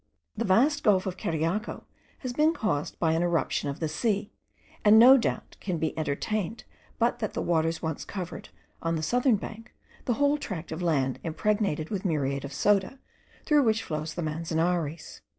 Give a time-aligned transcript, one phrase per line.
[0.35, 1.83] The vast gulf of Cariaco
[2.21, 4.31] has been caused by an irruption of the sea;
[4.83, 6.63] and no doubt can be entertained
[6.97, 8.49] but that the waters once covered,
[8.81, 9.75] on the southern bank,
[10.05, 12.97] the whole tract of land impregnated with muriate of soda,
[13.45, 15.21] through which flows the Manzanares.